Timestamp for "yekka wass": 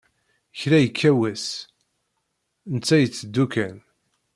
0.83-1.45